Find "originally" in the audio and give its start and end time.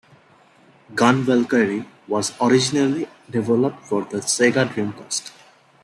2.41-3.07